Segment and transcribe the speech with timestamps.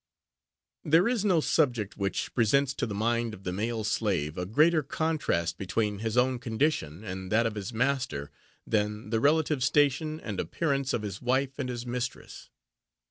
[0.83, 4.81] There is no subject which presents to the mind of the male slave a greater
[4.81, 8.31] contrast between his own condition and that of his master,
[8.65, 12.49] than the relative station and appearance of his wife and his mistress.